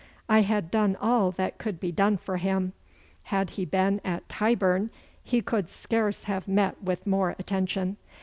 [0.27, 2.73] I had done all that could be done for him.
[3.25, 4.89] Had he been at Tyburn
[5.23, 7.97] he could scarce have met with more attention.